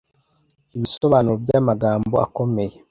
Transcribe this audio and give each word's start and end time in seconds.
ibisobanuro 0.75 1.35
by'amagambo 1.45 2.15
akomeye 2.25 2.73